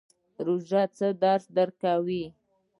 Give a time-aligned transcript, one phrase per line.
[0.45, 2.23] روژه څه درس ورکوي؟